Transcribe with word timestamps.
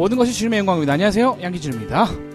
모든 0.00 0.16
것이 0.16 0.32
주님의 0.32 0.60
영광입니다. 0.60 0.94
안녕하세요. 0.94 1.36
양기준입니다. 1.42 2.29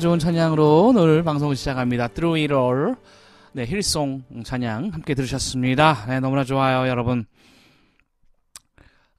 좋은 0.00 0.18
찬양으로 0.18 0.88
오늘 0.88 1.22
방송을 1.22 1.56
시작합니다. 1.56 2.08
Through 2.08 2.40
It 2.42 2.54
All. 2.54 2.94
네, 3.52 3.66
힐송 3.66 4.22
찬양 4.44 4.90
함께 4.92 5.14
들으셨습니다. 5.14 6.06
네, 6.08 6.20
너무나 6.20 6.44
좋아요, 6.44 6.88
여러분. 6.88 7.26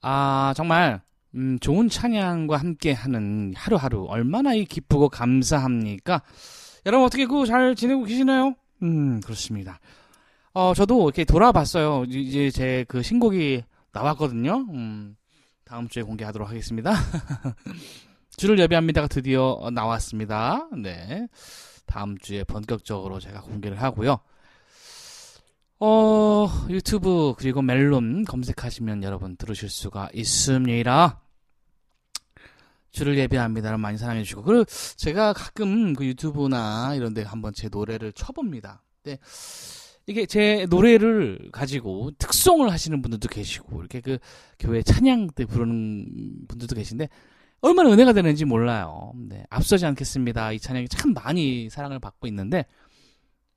아, 0.00 0.52
정말, 0.56 1.00
음, 1.36 1.58
좋은 1.60 1.88
찬양과 1.88 2.56
함께 2.56 2.92
하는 2.92 3.52
하루하루 3.56 4.06
얼마나 4.08 4.54
이 4.54 4.64
기쁘고 4.64 5.08
감사합니까? 5.08 6.22
여러분 6.84 7.06
어떻게 7.06 7.26
그 7.26 7.44
잘 7.46 7.76
지내고 7.76 8.02
계시나요? 8.04 8.54
음, 8.82 9.20
그렇습니다. 9.20 9.78
어, 10.52 10.74
저도 10.74 11.04
이렇게 11.04 11.24
돌아봤어요. 11.24 12.04
이제 12.08 12.50
제 12.50 12.84
그 12.88 13.02
신곡이 13.02 13.62
나왔거든요. 13.92 14.66
음, 14.70 15.14
다음 15.64 15.88
주에 15.88 16.02
공개하도록 16.02 16.48
하겠습니다. 16.48 16.92
주를 18.42 18.58
예배합니다가 18.58 19.06
드디어 19.06 19.70
나왔습니다. 19.72 20.68
네. 20.76 21.28
다음 21.86 22.18
주에 22.18 22.42
본격적으로 22.42 23.20
제가 23.20 23.40
공개를 23.40 23.80
하고요. 23.80 24.18
어, 25.78 26.48
유튜브 26.68 27.34
그리고 27.38 27.62
멜론 27.62 28.24
검색하시면 28.24 29.04
여러분 29.04 29.36
들으실 29.36 29.68
수가 29.68 30.08
있습니다. 30.12 31.20
주를 32.90 33.16
예배합니다를 33.16 33.78
많이 33.78 33.96
사랑해 33.96 34.24
주시고 34.24 34.42
그리고 34.42 34.64
제가 34.96 35.34
가끔 35.34 35.92
그 35.92 36.04
유튜브나 36.04 36.96
이런 36.96 37.14
데 37.14 37.22
한번 37.22 37.54
제 37.54 37.68
노래를 37.68 38.12
쳐봅니다. 38.12 38.82
네. 39.04 39.18
이게 40.06 40.26
제 40.26 40.66
노래를 40.68 41.50
가지고 41.52 42.10
특송을 42.18 42.72
하시는 42.72 43.00
분들도 43.02 43.28
계시고 43.28 43.78
이렇게 43.78 44.00
그 44.00 44.18
교회 44.58 44.82
찬양 44.82 45.28
때 45.36 45.44
부르는 45.44 46.48
분들도 46.48 46.74
계신데 46.74 47.08
얼마나 47.62 47.90
은혜가 47.90 48.12
되는지 48.12 48.44
몰라요. 48.44 49.12
네, 49.16 49.44
앞서지 49.48 49.86
않겠습니다. 49.86 50.52
이 50.52 50.58
찬양이 50.60 50.88
참 50.88 51.14
많이 51.14 51.70
사랑을 51.70 51.98
받고 52.00 52.26
있는데 52.26 52.66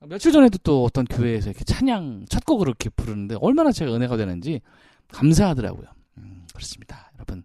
며칠 0.00 0.30
전에도 0.32 0.58
또 0.58 0.84
어떤 0.84 1.04
교회에서 1.04 1.50
이렇게 1.50 1.64
찬양 1.64 2.26
첫 2.28 2.44
곡으로 2.44 2.70
이렇게 2.70 2.88
부르는데 2.88 3.36
얼마나 3.40 3.72
제가 3.72 3.92
은혜가 3.92 4.16
되는지 4.16 4.60
감사하더라고요. 5.08 5.86
음, 6.18 6.46
그렇습니다. 6.54 7.10
여러분 7.16 7.42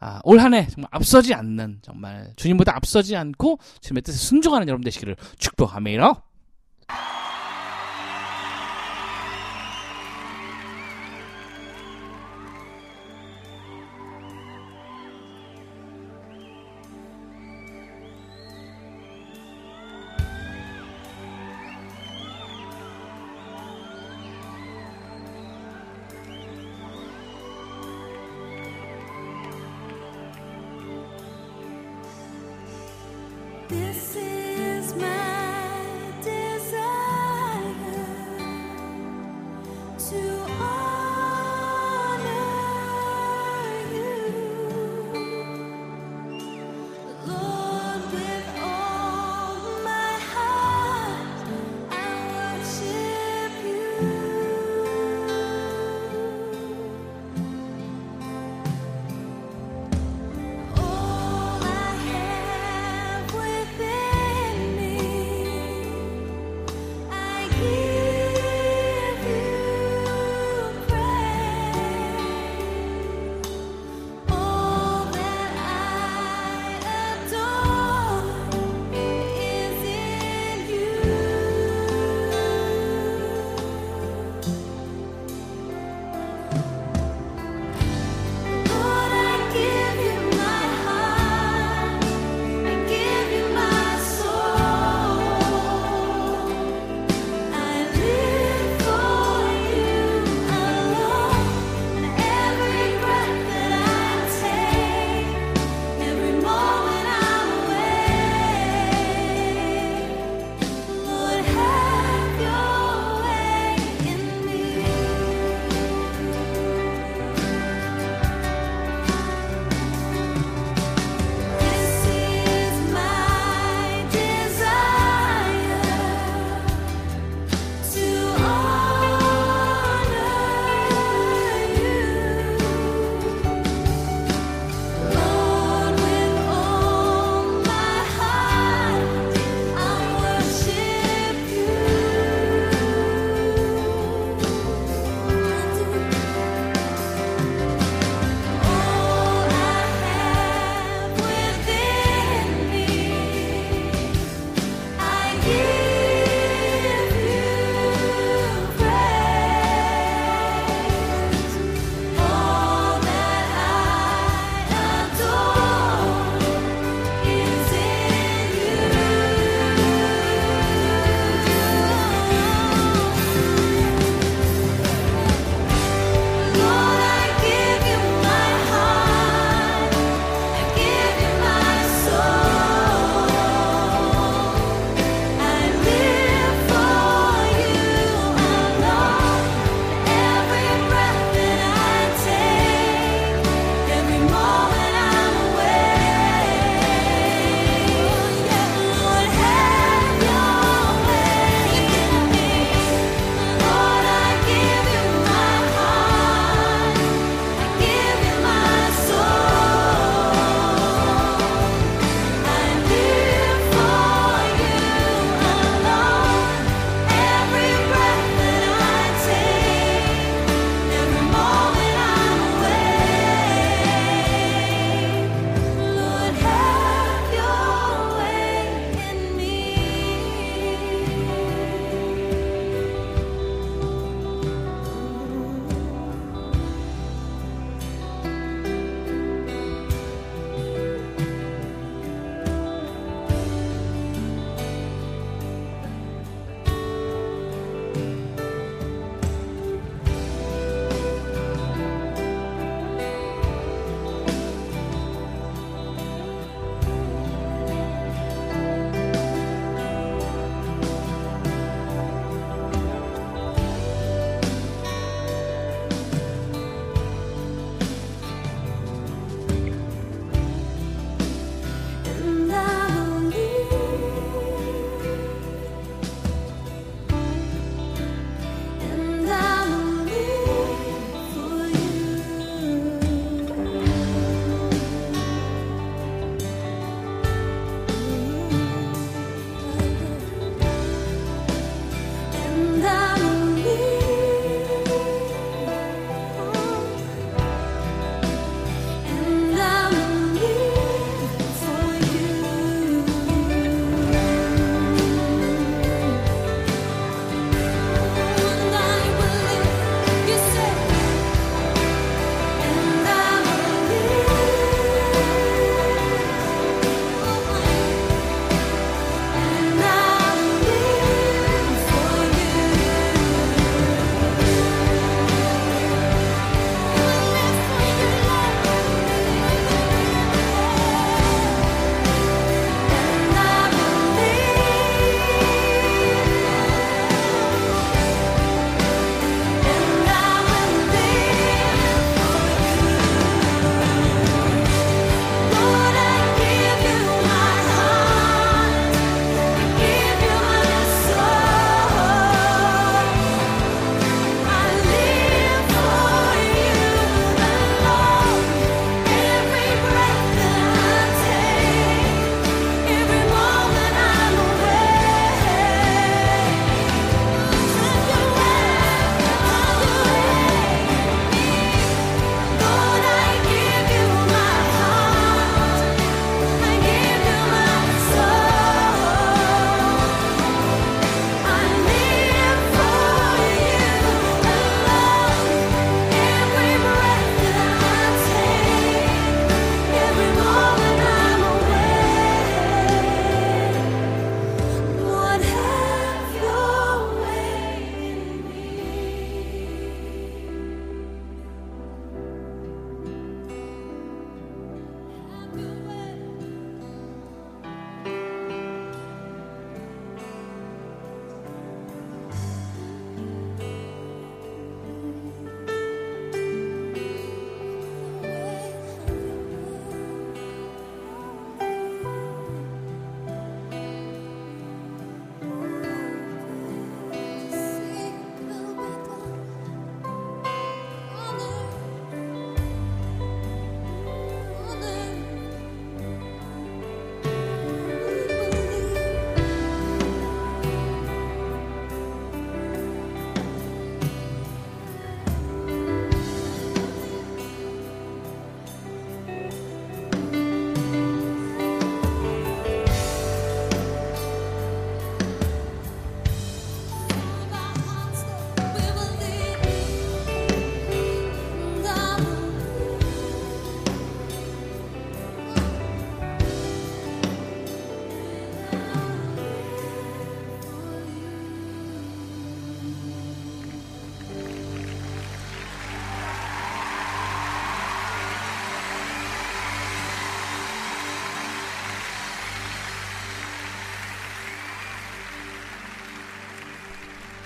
아, 0.00 0.20
올 0.24 0.38
한해 0.38 0.68
정말 0.68 0.88
앞서지 0.90 1.34
않는 1.34 1.80
정말 1.82 2.32
주님보다 2.36 2.74
앞서지 2.76 3.16
않고 3.16 3.58
주님의 3.80 4.02
뜻에 4.02 4.16
순종하는 4.16 4.68
여러분 4.68 4.84
되시기를 4.84 5.16
축복합니 5.38 5.92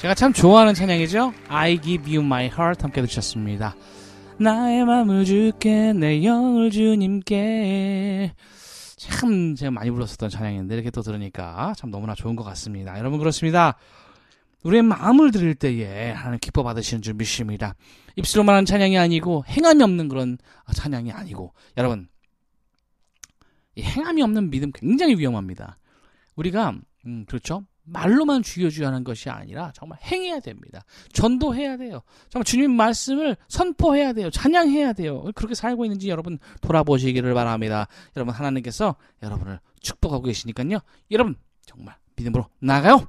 제가 0.00 0.14
참 0.14 0.32
좋아하는 0.32 0.74
찬양이죠. 0.74 1.34
I 1.48 1.80
give 1.80 2.14
you 2.14 2.24
my 2.24 2.44
heart 2.44 2.82
함께 2.82 3.00
들으셨습니다. 3.00 3.74
나의 4.38 4.84
마음을 4.84 5.24
줄게 5.24 5.92
내 5.92 6.22
영을 6.22 6.70
주님께 6.70 8.32
참 8.96 9.56
제가 9.56 9.72
많이 9.72 9.90
불렀었던 9.90 10.30
찬양인데 10.30 10.72
이렇게 10.72 10.92
또 10.92 11.02
들으니까 11.02 11.72
참 11.76 11.90
너무나 11.90 12.14
좋은 12.14 12.36
것 12.36 12.44
같습니다. 12.44 12.96
여러분 12.96 13.18
그렇습니다. 13.18 13.76
우리의 14.62 14.82
마음을 14.82 15.32
들을 15.32 15.52
때에 15.56 16.12
하나님 16.12 16.38
기뻐 16.38 16.62
받으시는 16.62 17.02
줄 17.02 17.14
믿습니다. 17.14 17.74
입술로만 18.14 18.54
하는 18.54 18.66
찬양이 18.66 18.96
아니고 18.96 19.44
행함이 19.48 19.82
없는 19.82 20.08
그런 20.08 20.38
찬양이 20.74 21.10
아니고 21.10 21.54
여러분 21.76 22.08
이 23.74 23.82
행함이 23.82 24.22
없는 24.22 24.50
믿음 24.50 24.70
굉장히 24.72 25.16
위험합니다. 25.16 25.76
우리가 26.36 26.74
음, 27.04 27.24
그렇죠. 27.26 27.64
말로만 27.90 28.42
죽여주야하는 28.42 29.04
것이 29.04 29.30
아니라 29.30 29.72
정말 29.74 29.98
행해야 30.02 30.40
됩니다. 30.40 30.84
전도해야 31.12 31.76
돼요. 31.76 32.02
정말 32.28 32.44
주님 32.44 32.70
말씀을 32.72 33.36
선포해야 33.48 34.12
돼요. 34.12 34.30
찬양해야 34.30 34.92
돼요. 34.92 35.24
그렇게 35.34 35.54
살고 35.54 35.84
있는지 35.84 36.08
여러분 36.08 36.38
돌아보시기를 36.60 37.34
바랍니다. 37.34 37.88
여러분 38.16 38.34
하나님께서 38.34 38.96
여러분을 39.22 39.60
축복하고 39.80 40.24
계시니까요. 40.24 40.78
여러분 41.10 41.36
정말 41.66 41.96
믿음으로 42.16 42.46
나가요. 42.60 43.08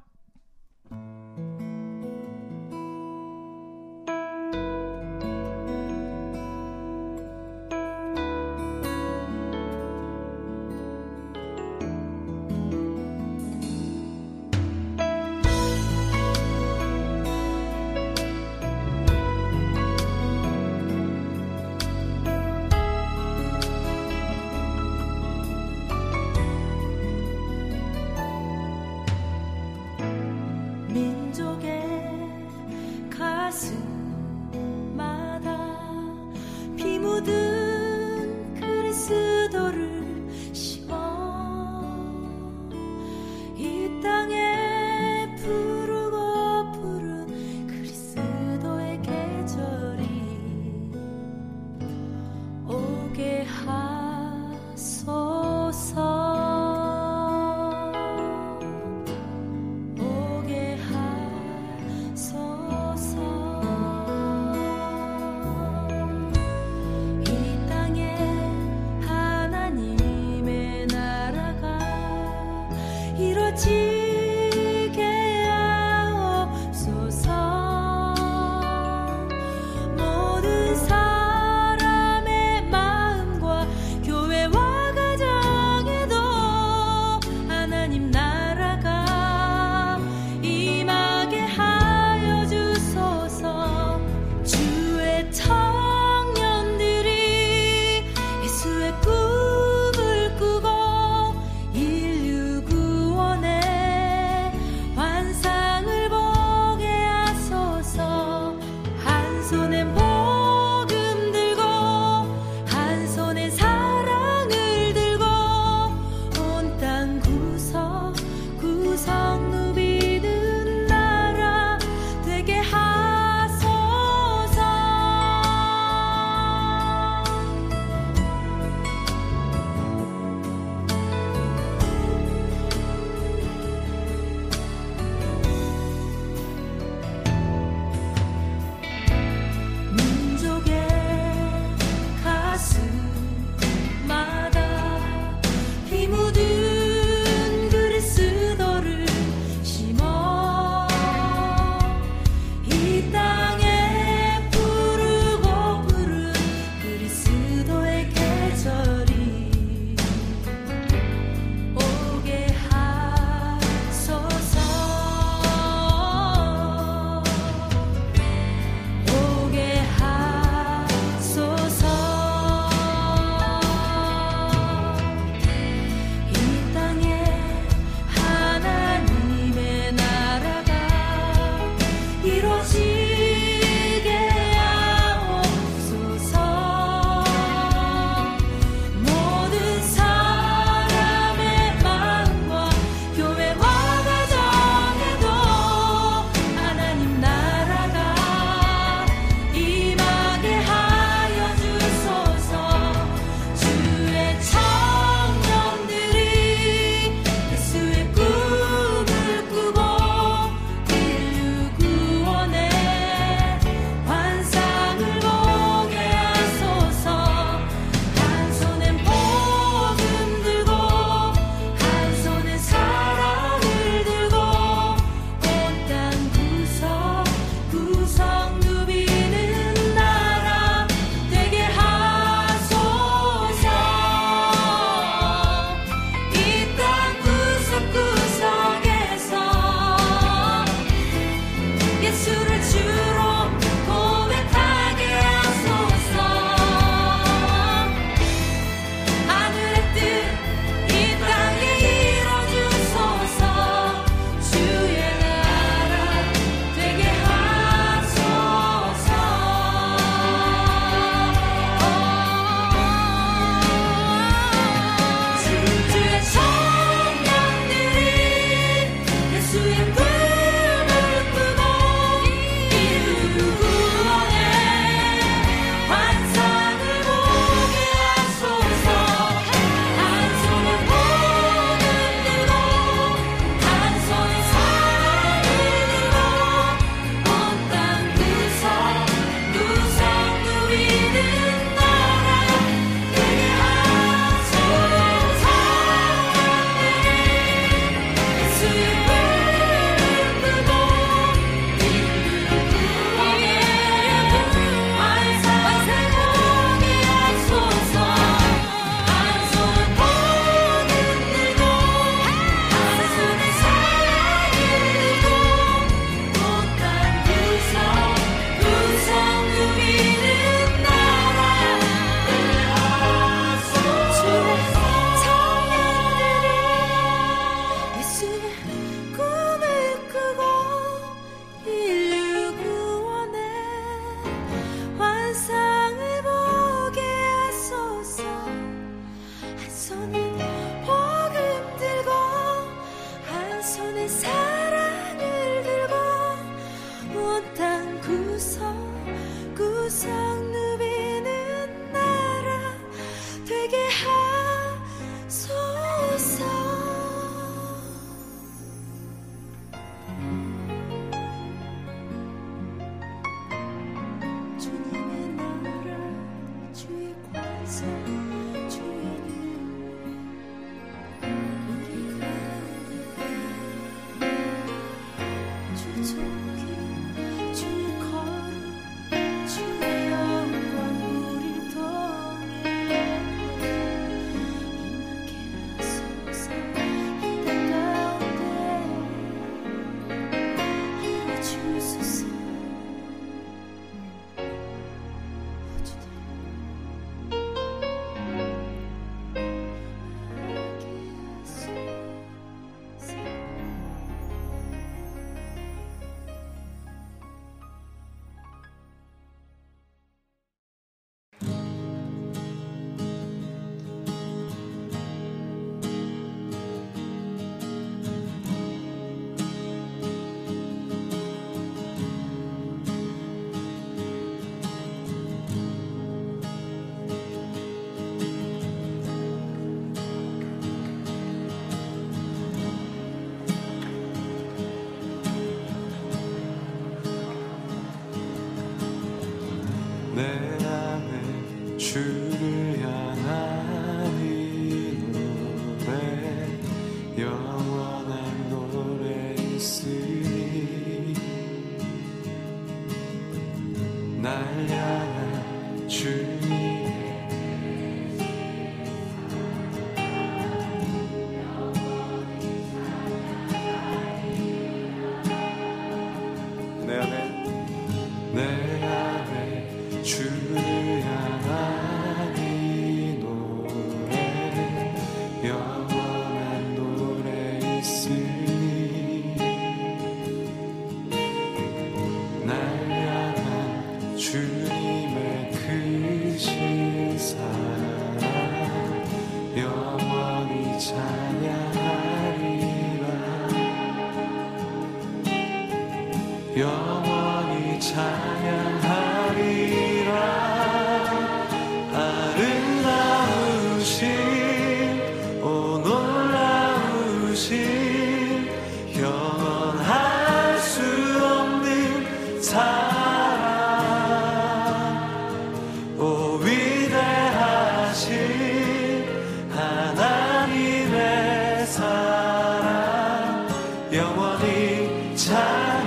영원히 524.20 525.16
잘 525.16 525.79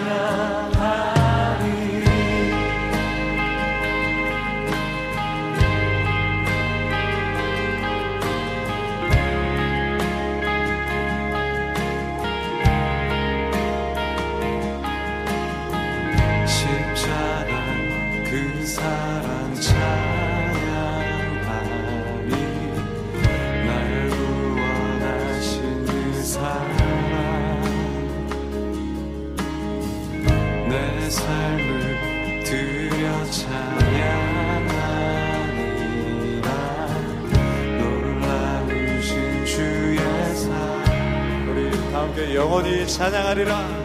찬양하리라 42.88 43.83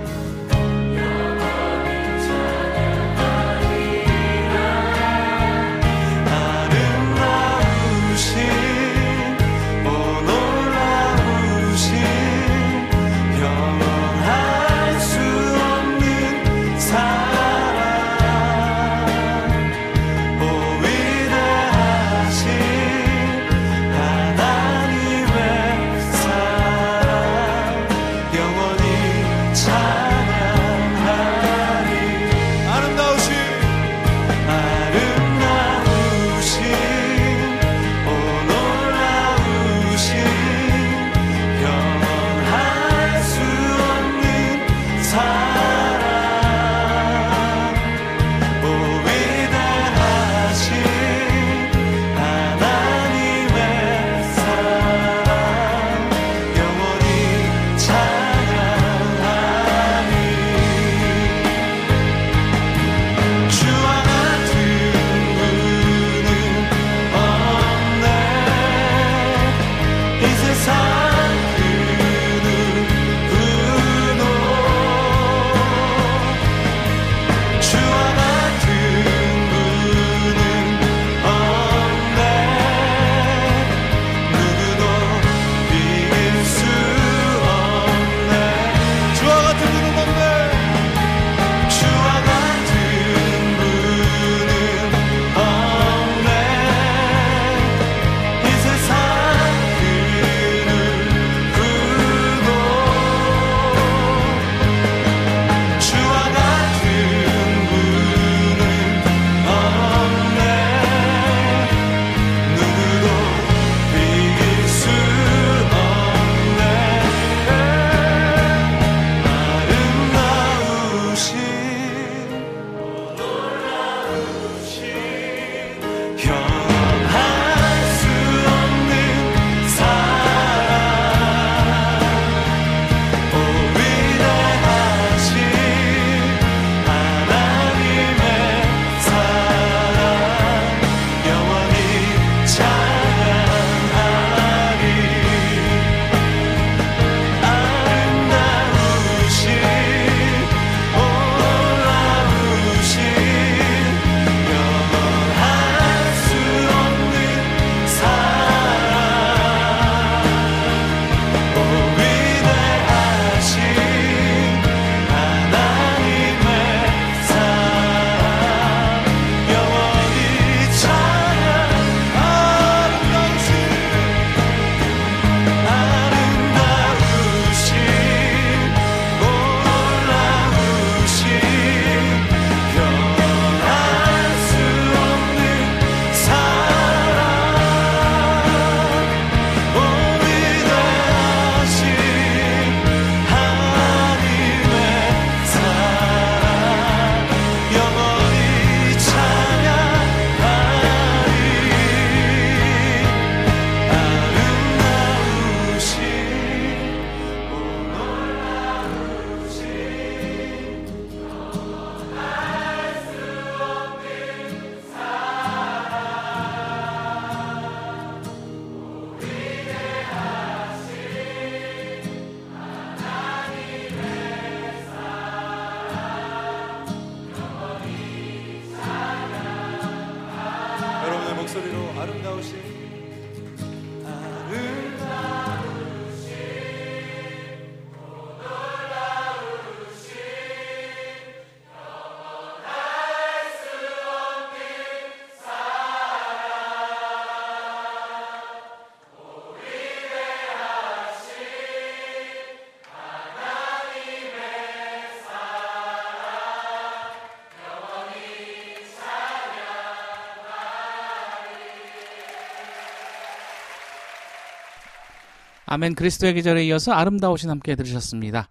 아멘 265.78 265.94
그리스도의 265.94 266.34
계절에 266.34 266.64
이어서 266.66 266.90
아름다우신 266.90 267.50
함께 267.50 267.76
들으셨습니다. 267.76 268.48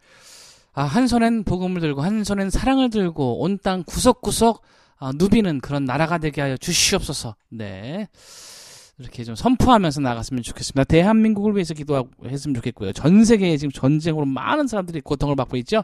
아, 0.73 0.83
한 0.83 1.07
손엔 1.07 1.43
복음을 1.43 1.81
들고 1.81 2.01
한 2.01 2.23
손엔 2.23 2.49
사랑을 2.49 2.89
들고 2.89 3.41
온 3.41 3.57
땅 3.57 3.83
구석구석 3.85 4.61
아, 4.99 5.11
누비는 5.13 5.59
그런 5.59 5.83
나라가 5.83 6.19
되게 6.19 6.39
하여 6.39 6.55
주시옵소서. 6.55 7.35
네. 7.49 8.07
이렇게 8.97 9.25
좀 9.25 9.35
선포하면서 9.35 9.99
나갔으면 9.99 10.41
좋겠습니다. 10.41 10.85
대한민국을 10.85 11.53
위해서 11.53 11.73
기도했으면 11.73 12.55
좋겠고요. 12.55 12.93
전 12.93 13.25
세계에 13.25 13.57
지금 13.57 13.73
전쟁으로 13.73 14.25
많은 14.25 14.67
사람들이 14.67 15.01
고통을 15.01 15.35
받고 15.35 15.57
있죠. 15.57 15.83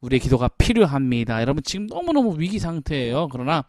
우리의 0.00 0.18
기도가 0.18 0.48
필요합니다. 0.48 1.40
여러분 1.40 1.62
지금 1.62 1.86
너무너무 1.86 2.34
위기 2.40 2.58
상태예요. 2.58 3.28
그러나 3.30 3.64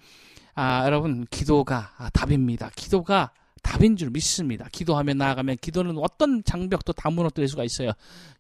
아, 0.56 0.86
여러분 0.86 1.28
기도가 1.30 1.92
아, 2.00 2.10
답입니다. 2.10 2.72
기도가 2.76 3.30
답인 3.62 3.96
줄 3.96 4.10
믿습니다. 4.10 4.68
기도하며 4.72 5.14
나아가면 5.14 5.58
기도는 5.62 5.98
어떤 5.98 6.44
장벽도 6.44 6.94
다 6.94 7.10
무너뜨릴 7.10 7.48
수가 7.48 7.64
있어요. 7.64 7.92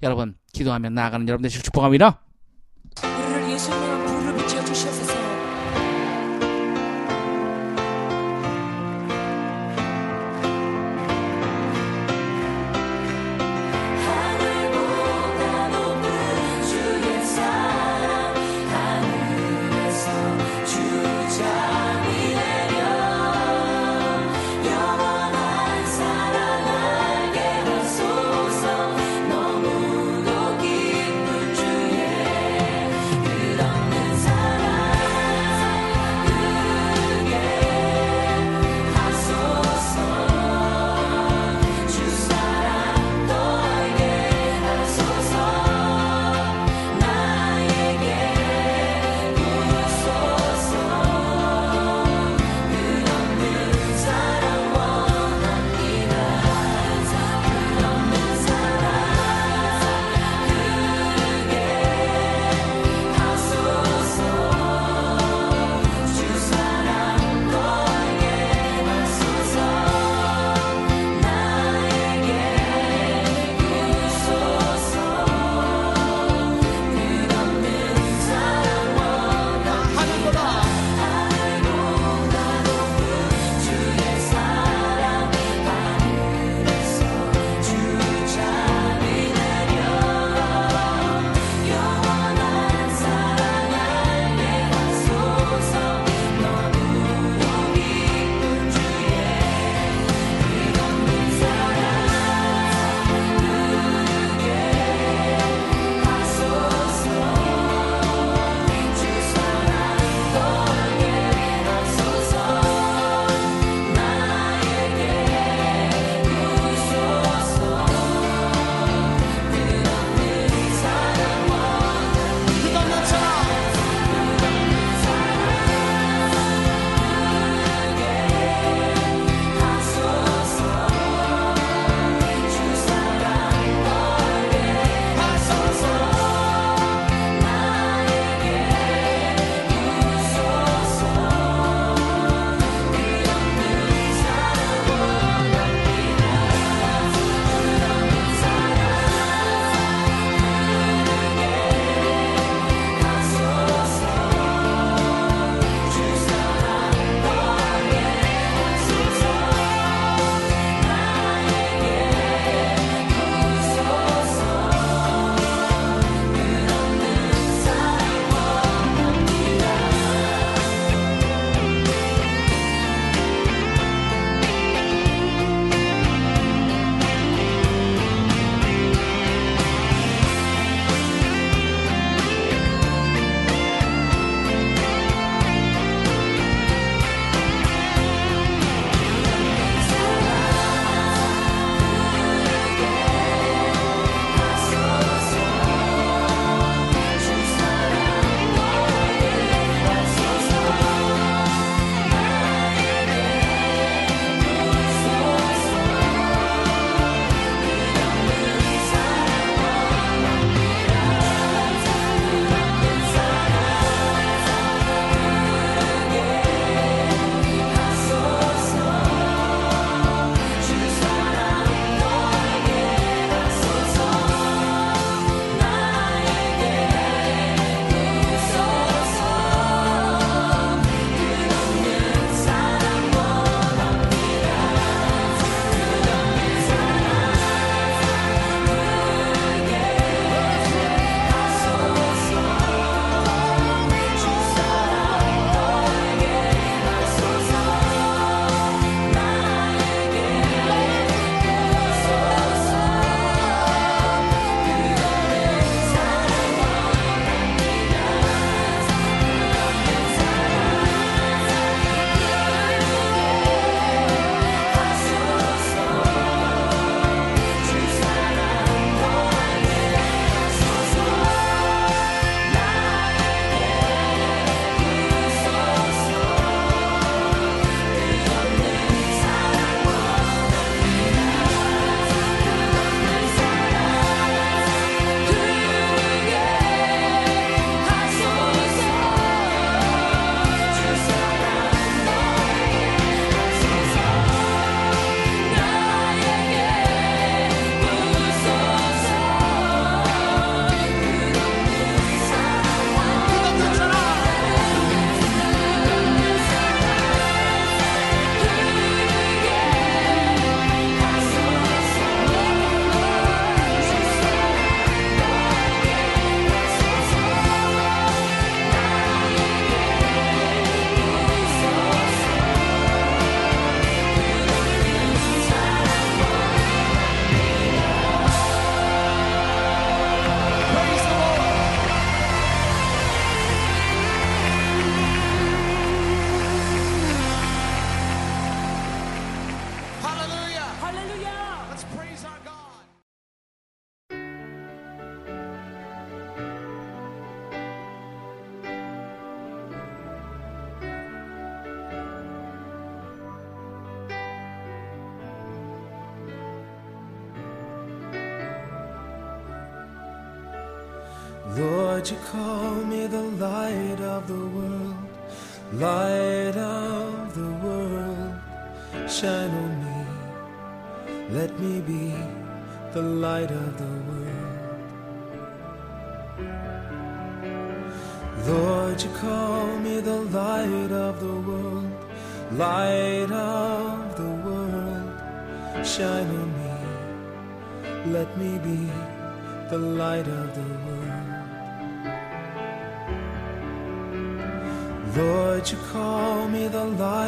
여러분 0.03 0.36
기도하며 0.53 0.89
나아가는 0.89 1.27
여러분 1.27 1.43
되실 1.43 1.62
축복합니다. 1.62 2.21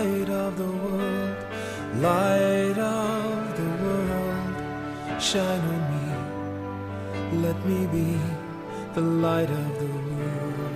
Light 0.03 0.29
of 0.29 0.57
the 0.57 0.71
world, 0.85 1.37
light 2.01 2.77
of 2.77 3.57
the 3.59 3.69
world. 3.83 5.21
Shine 5.21 5.65
on 5.73 5.83
me, 5.93 6.07
let 7.45 7.57
me 7.65 7.87
be 7.87 8.19
the 8.95 9.01
light 9.01 9.49
of 9.49 9.79
the 9.81 9.91
world. 10.09 10.73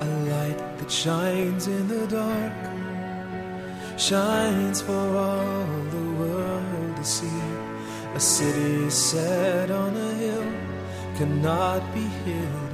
A 0.00 0.06
light 0.34 0.60
that 0.78 0.90
shines 0.90 1.66
in 1.66 1.88
the 1.88 2.06
dark, 2.06 2.58
shines 3.98 4.80
for 4.80 5.08
all 5.26 5.66
the 5.96 6.06
world 6.20 6.96
to 6.96 7.04
see. 7.04 7.42
A 8.14 8.20
city 8.20 8.88
set 8.90 9.70
on 9.70 9.96
a 9.96 10.14
hill 10.14 10.52
cannot 11.16 11.82
be 11.92 12.06
hidden. 12.24 12.67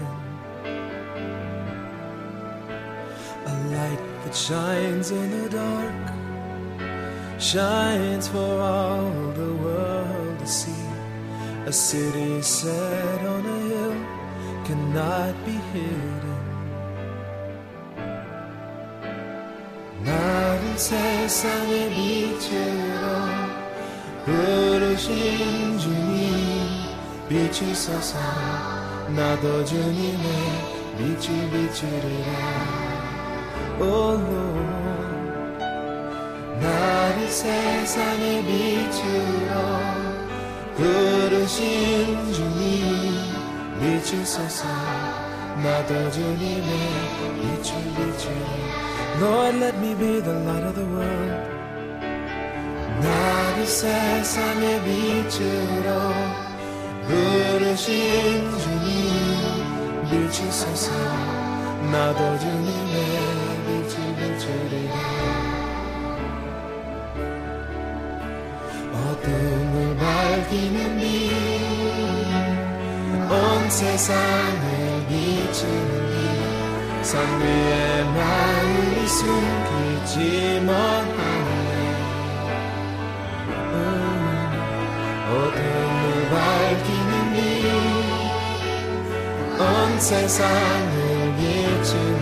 that 4.23 4.35
shines 4.35 5.11
in 5.11 5.43
the 5.43 5.49
dark 5.49 6.19
shines 7.39 8.27
for 8.27 8.61
all 8.61 9.31
the 9.31 9.53
world 9.63 10.39
to 10.39 10.45
see. 10.45 10.83
A 11.65 11.71
city 11.71 12.41
set 12.41 13.25
on 13.25 13.45
a 13.45 13.59
hill 13.69 13.95
cannot 14.65 15.33
be 15.45 15.53
hidden. 15.71 16.29
나를 20.03 20.77
세상의 20.77 21.89
빛으로 21.93 23.07
부르신 24.25 25.77
주님 25.77 26.67
비추소서 27.27 28.17
나도 29.15 29.65
주님의 29.65 30.17
빛을 30.97 31.49
비추리라 31.51 32.82
나를 36.60 37.28
세상의 37.28 38.44
빛으로 38.44 39.52
부르신 40.76 42.32
주님 42.32 43.14
비추소서. 43.80 44.66
나도 45.62 46.10
주님의 46.10 46.62
빛을 47.40 47.72
비추리라 47.94 48.84
Lord 49.20 49.56
let 49.58 49.76
me 49.78 49.94
be 49.94 50.20
the 50.20 50.36
light 50.44 50.66
of 50.66 50.74
the 50.74 50.86
world. 50.88 51.54
나를 53.00 53.66
세상의 53.66 54.82
빛으로 54.84 55.88
부르신 57.06 58.58
주님 58.58 58.90
비추소서. 60.10 60.92
나도 61.92 62.38
주님의 62.38 63.23
밝히는 70.54 70.78
빛온 73.28 73.68
세상을 73.68 75.06
비추는 75.08 75.92
빛산 77.02 77.40
위에 77.40 78.04
마음이 78.04 79.08
숨기지 79.08 80.60
못하네. 80.60 81.60
어둠을 85.28 86.02
밝히는 86.30 87.12
빛온 89.58 89.58
세상을 89.98 90.94
비추는 91.36 92.16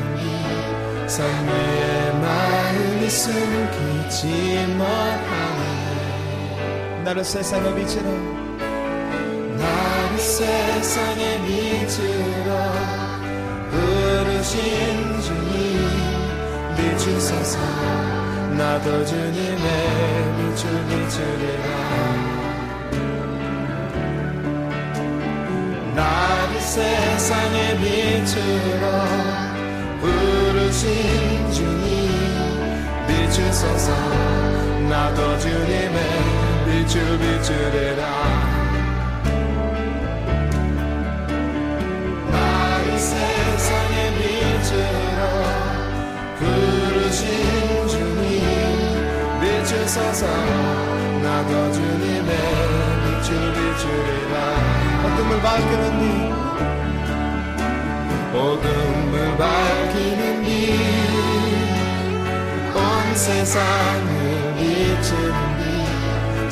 빛산 1.06 1.16
위에 1.48 2.12
마음이 2.12 3.10
숨기지 3.10 4.20
못하네 4.78 5.51
나를 7.04 7.24
세상의 7.24 7.74
빛으로 7.74 8.08
나를 9.58 10.18
세상의 10.18 11.40
빛으로 11.42 12.50
부르신 13.70 15.20
주님 15.20 15.52
비추소서 16.76 17.58
나도 18.56 19.04
주님의 19.04 19.56
빛을 20.36 20.86
비추리라. 20.86 21.66
나를 25.96 26.60
세상의 26.60 27.78
빛으로 27.78 28.84
부르신 30.00 31.50
주님 31.50 31.82
비추소서 33.08 33.92
나도 34.88 35.38
주님의 35.40 36.51
빛을 36.72 37.18
비추리라. 37.18 38.02
나를 42.30 42.98
세상의 42.98 44.14
빛으로 44.16 45.20
부르신 46.38 47.26
주님 47.88 48.40
비추소서 49.38 50.26
나도 51.22 51.52
주님의 51.72 52.32
빛을 53.04 53.28
비추리라. 53.52 54.34
어둠을 55.04 55.30
밝히는 55.42 55.84
빛 56.00 56.02
어둠을 58.34 59.14
밝히는 59.36 60.20
빛온 60.42 62.74
세상을 63.14 64.54
비추는 64.56 65.36
빛 65.36 65.41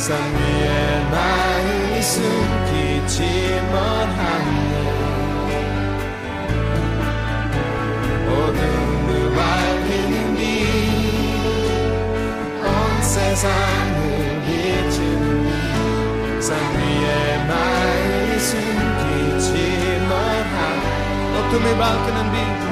산 0.00 0.16
위에 0.16 1.04
마음이 1.10 2.00
숨기지 2.00 3.20
못하네 3.70 4.48
어둠을 8.26 9.08
밝히는 9.36 10.14
빛온 10.36 12.64
세상을 13.02 14.00
빛산 16.32 16.48
위에 16.78 17.44
마음이 17.46 18.38
숨기지 18.38 19.50
못하네 20.08 20.82
어둠을 21.36 21.66
밝히는 21.76 22.18
빛 22.32 22.69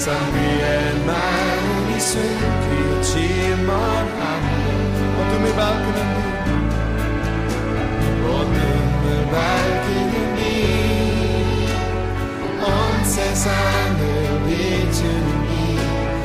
산 0.00 0.16
위에 0.32 0.94
마음이 1.04 2.00
숨기지 2.00 3.12
못하네 3.66 4.46
어둠을 5.18 5.44
밝히는 5.54 5.98
빛 8.00 8.06
어둠을 8.24 9.04
밝히는 9.30 10.14
빛온 12.56 12.64
세상을 13.04 14.02
비추는 14.46 15.28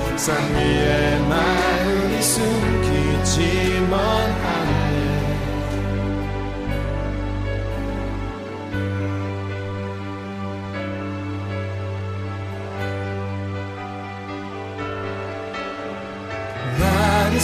빛산 0.06 0.26
위에 0.56 1.20
마음이 1.28 2.12
숨기지 2.22 3.38
못하네 3.90 4.75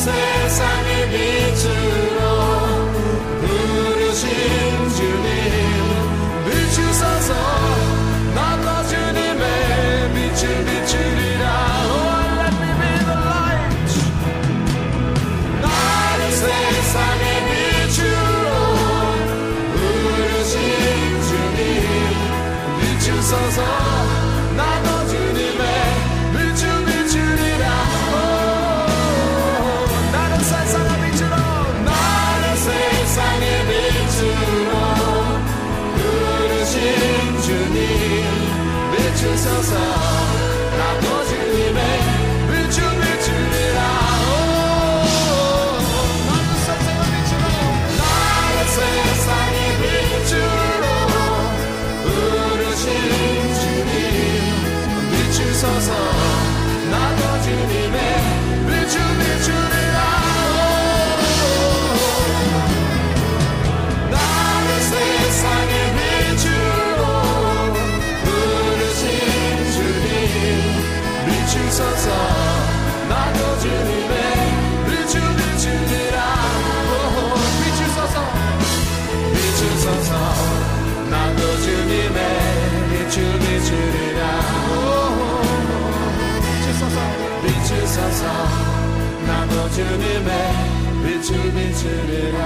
세상의 0.00 1.10
빛으로 1.10 2.20
부르신 3.42 4.24
주님 4.96 5.28
비추소서 6.46 7.34
나도 8.34 8.88
주님의 8.88 10.14
빛을 10.14 10.64
비추리라 10.64 11.44
Oh, 11.84 12.40
let 12.40 12.54
me 12.62 12.70
be 12.80 12.92
the 13.04 13.16
light 13.28 13.92
나를 15.60 16.20
세상의 16.32 17.24
빛으로 17.50 18.48
부르신 19.74 20.56
주님 21.28 21.60
비추소서 22.80 23.79
비 39.70 39.99
나도 88.26 89.70
주님의 89.70 90.30
빛을 91.02 91.52
비추리라. 91.54 92.38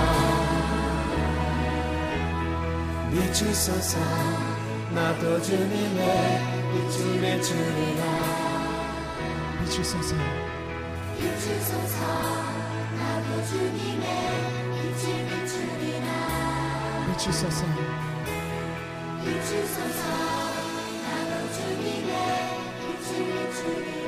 비추소서 3.10 3.98
나도 4.94 5.42
주님의 5.42 6.40
빛을 6.72 7.20
비추리라. 7.20 8.02
비추소서. 9.64 10.14
비추소서 11.18 11.98
나도 12.98 13.44
주님의 13.46 14.06
빛을 14.74 15.04
비추리라. 15.28 16.08
비추소서. 17.12 17.64
비추소서 19.24 20.02
나도 21.02 21.52
주님의 21.52 22.12
빛을 22.80 23.50
비추리라 23.50 24.03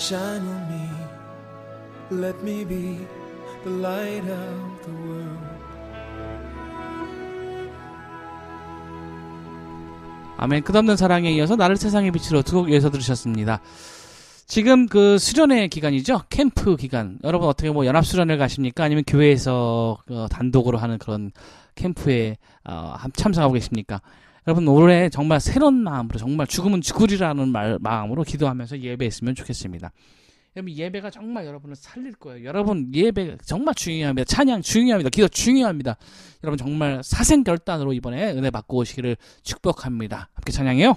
Shine 0.00 0.40
on 0.48 0.68
me, 0.70 0.88
let 2.10 2.42
me 2.42 2.64
be 2.64 3.06
the 3.64 3.70
light 3.80 4.24
of 4.26 4.82
the 4.86 4.96
world. 5.06 5.38
아멘. 10.38 10.62
끝없는 10.64 10.96
사랑에 10.96 11.30
이어서 11.32 11.54
나를 11.54 11.76
세상의 11.76 12.12
빛으로 12.12 12.42
두 12.42 12.56
곡 12.56 12.70
이어서 12.70 12.90
들으셨습니다. 12.90 13.60
지금 14.46 14.86
그 14.86 15.18
수련회 15.18 15.68
기간이죠. 15.68 16.22
캠프 16.30 16.76
기간. 16.76 17.18
여러분 17.22 17.46
어떻게 17.48 17.70
뭐 17.70 17.84
연합 17.86 18.04
수련을 18.06 18.38
가십니까? 18.38 18.84
아니면 18.84 19.04
교회에서 19.06 19.98
어, 20.10 20.26
단독으로 20.30 20.78
하는 20.78 20.96
그런 20.98 21.30
캠프에 21.74 22.38
어, 22.64 22.94
함- 22.96 23.12
참석하고 23.12 23.52
계십니까? 23.52 24.00
여러분 24.46 24.66
올해 24.68 25.08
정말 25.08 25.40
새로운 25.40 25.82
마음으로 25.82 26.18
정말 26.18 26.46
죽으면 26.46 26.80
죽으리라는 26.80 27.48
말, 27.48 27.78
마음으로 27.80 28.22
기도하면서 28.22 28.80
예배했으면 28.80 29.34
좋겠습니다. 29.34 29.92
여러분 30.56 30.74
예배가 30.74 31.10
정말 31.10 31.46
여러분을 31.46 31.76
살릴 31.76 32.14
거예요. 32.14 32.44
여러분 32.44 32.90
예배 32.92 33.38
정말 33.44 33.74
중요합니다. 33.74 34.24
찬양 34.24 34.62
중요합니다. 34.62 35.10
기도 35.10 35.28
중요합니다. 35.28 35.96
여러분 36.42 36.58
정말 36.58 37.02
사생결단으로 37.04 37.92
이번에 37.92 38.32
은혜 38.32 38.50
받고 38.50 38.78
오시기를 38.78 39.16
축복합니다. 39.42 40.30
함께 40.34 40.52
찬양해요. 40.52 40.96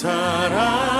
사랑 0.00 0.99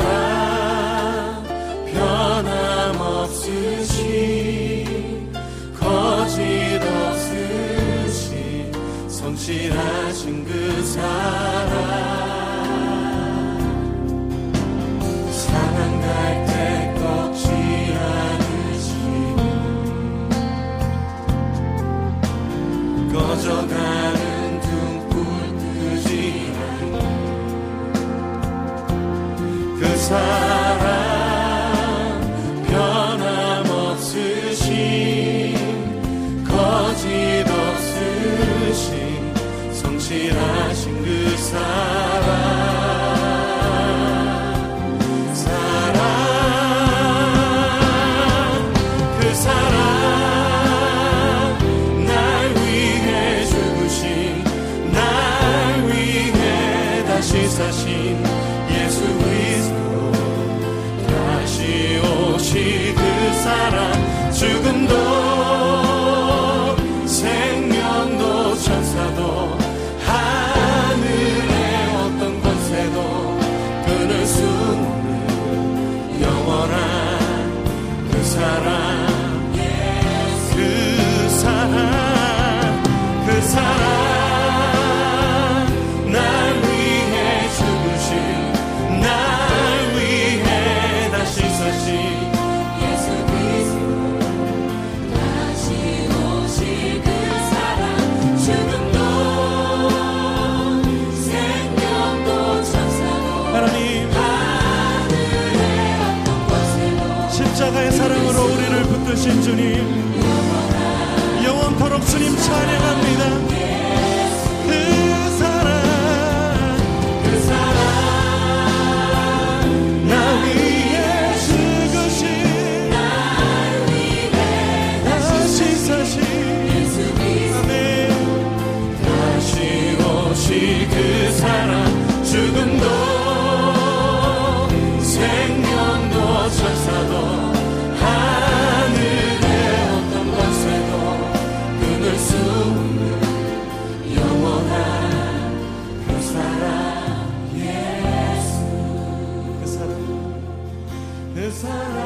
사 151.61 152.00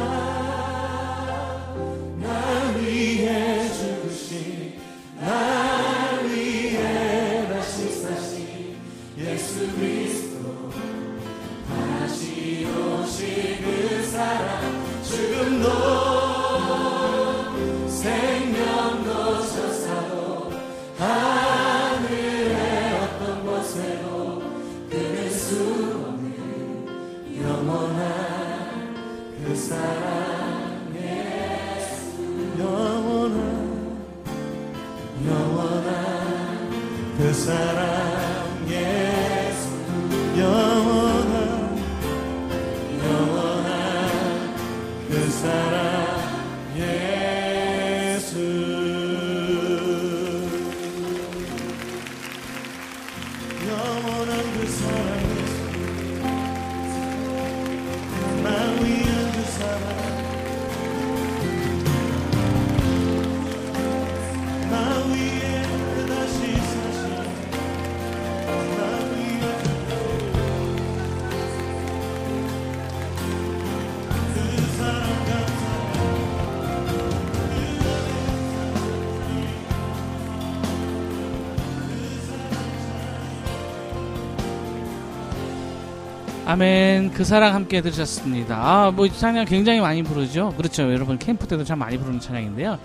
아멘. 86.55 87.11
그 87.11 87.25
사랑 87.25 87.53
함께 87.53 87.81
들으셨습니다. 87.81 88.55
아, 88.55 88.89
뭐, 88.89 89.05
이 89.05 89.11
찬양 89.11 89.43
굉장히 89.43 89.81
많이 89.81 90.01
부르죠? 90.03 90.53
그렇죠. 90.55 90.83
여러분, 90.83 91.19
캠프 91.19 91.45
때도 91.45 91.65
참 91.65 91.79
많이 91.79 91.97
부르는 91.97 92.21
찬양인데요. 92.21 92.79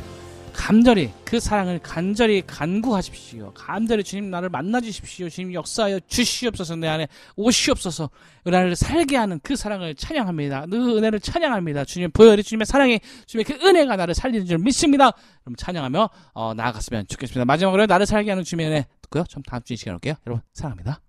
간절히, 0.52 1.12
그 1.24 1.38
사랑을 1.38 1.78
간절히 1.78 2.42
간구하십시오. 2.44 3.52
간절히 3.54 4.02
주님 4.02 4.28
나를 4.28 4.48
만나 4.48 4.80
주십시오. 4.80 5.28
주님 5.28 5.54
역사하여 5.54 6.00
주시옵소서. 6.08 6.74
내 6.74 6.88
안에 6.88 7.06
오시옵소서. 7.36 8.10
나를 8.42 8.74
살게 8.74 9.16
하는 9.16 9.38
그 9.40 9.54
사랑을 9.54 9.94
찬양합니다. 9.94 10.66
그 10.66 10.98
은혜를 10.98 11.20
찬양합니다. 11.20 11.84
주님 11.84 12.10
보여리 12.10 12.42
주님의 12.42 12.66
사랑이, 12.66 12.98
주님의 13.26 13.44
그 13.44 13.64
은혜가 13.64 13.94
나를 13.94 14.14
살리는 14.14 14.46
줄 14.46 14.58
믿습니다. 14.58 15.12
그럼 15.44 15.54
찬양하며, 15.56 16.10
어, 16.34 16.54
나아갔으면 16.54 17.06
좋겠습니다. 17.06 17.44
마지막으로 17.44 17.86
나를 17.86 18.04
살게 18.04 18.30
하는 18.30 18.42
주님의 18.42 18.66
은혜 18.72 18.86
듣고요. 19.02 19.22
좀 19.28 19.44
다음 19.44 19.62
주에 19.62 19.76
시간 19.76 19.94
올게요. 19.94 20.14
여러분, 20.26 20.42
사랑합니다. 20.54 21.00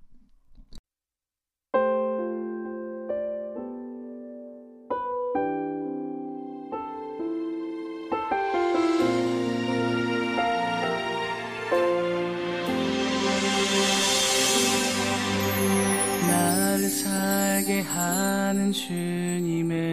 주님의 18.72 19.92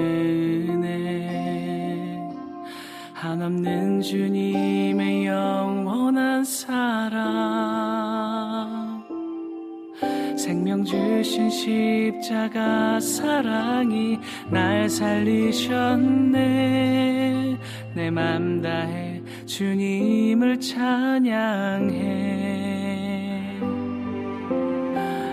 은혜 0.69 2.19
한없는 3.13 4.01
주님의 4.01 5.27
영원한 5.27 6.45
사랑. 6.45 7.19
생명 10.37 10.85
주신 10.85 11.51
십자가 11.51 13.01
사랑이 13.01 14.19
날 14.51 14.89
살리셨네. 14.89 16.39
내 17.95 18.11
맘 18.11 18.63
다해 18.63 19.21
주님을 19.47 20.61
찬양해. 20.61 21.99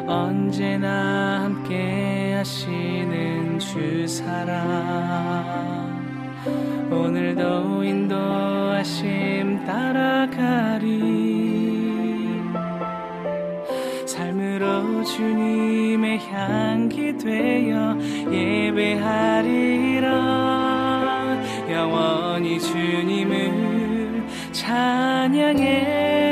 언제나 0.07 1.43
함께 1.43 2.24
하시는 2.35 3.57
주 3.59 4.05
사랑. 4.07 4.55
오늘도 6.91 7.83
인도하심 7.83 9.65
따라가리. 9.65 10.85
삶으로 14.05 15.03
주님의 15.03 16.19
향기 16.29 17.17
되어 17.17 17.97
예배하리라. 18.29 20.05
영원히 21.71 22.59
주님을 22.59 24.23
찬양해. 24.51 26.24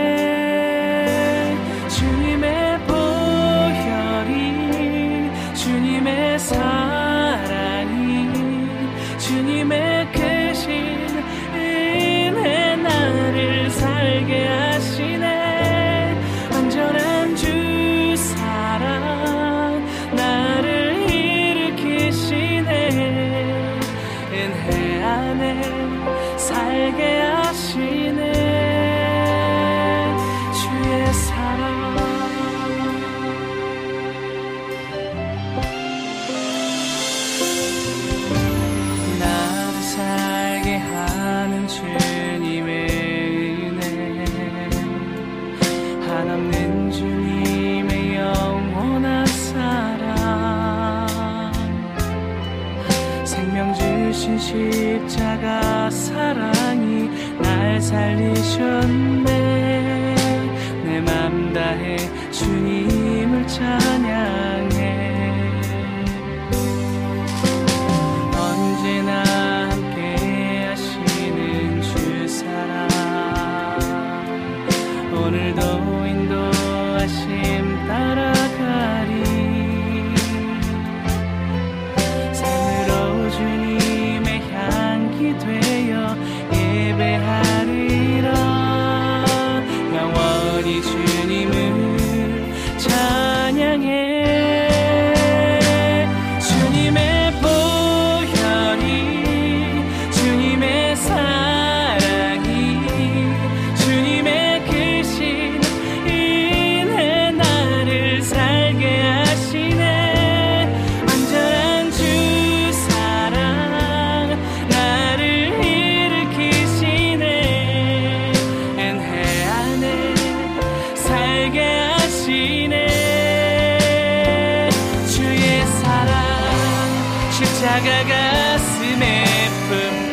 그 127.44 127.48
십자가가슴에 127.48 129.26
품 129.68 130.13